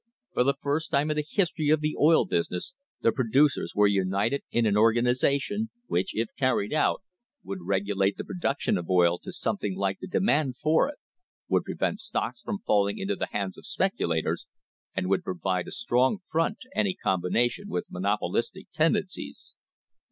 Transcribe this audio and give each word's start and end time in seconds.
For 0.33 0.43
the 0.43 0.55
first 0.59 0.89
time 0.89 1.11
in 1.11 1.15
the 1.17 1.25
history 1.29 1.69
of 1.69 1.79
the 1.79 1.95
oil 1.95 2.25
business 2.25 2.73
the 3.01 3.11
pro 3.11 3.25
ducers 3.25 3.75
were 3.75 3.85
united 3.85 4.41
in 4.49 4.65
an 4.65 4.75
organisation, 4.75 5.69
which, 5.85 6.15
if 6.15 6.29
carried 6.39 6.73
out, 6.73 7.03
would 7.43 7.59
regulate 7.67 8.17
the 8.17 8.23
production 8.23 8.79
of 8.79 8.89
oil 8.89 9.19
to 9.19 9.31
something 9.31 9.75
like 9.77 9.99
the 9.99 10.07
demand 10.07 10.57
for 10.57 10.89
it, 10.89 10.95
would 11.49 11.65
prevent 11.65 11.99
stocks 11.99 12.41
from 12.41 12.63
falling 12.65 12.97
into 12.97 13.15
the 13.15 13.27
hands 13.29 13.59
of 13.59 13.65
speculators, 13.67 14.47
and 14.95 15.07
would 15.07 15.23
provide 15.23 15.67
a 15.67 15.71
strong 15.71 16.17
front 16.25 16.61
to 16.61 16.69
any 16.75 16.95
combination 16.95 17.69
with 17.69 17.85
monopolistic 17.91 18.71
tendencies. 18.73 19.53